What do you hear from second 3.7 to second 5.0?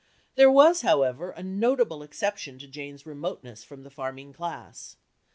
the farming class.